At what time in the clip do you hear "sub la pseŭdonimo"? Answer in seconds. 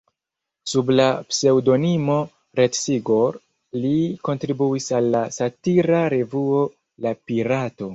0.69-2.15